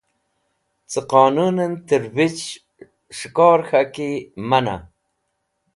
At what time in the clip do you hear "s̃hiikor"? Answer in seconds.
3.17-3.59